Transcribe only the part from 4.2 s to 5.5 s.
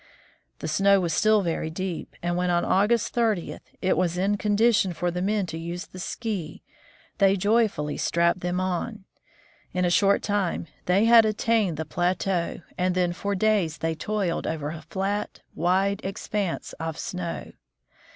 condition for the men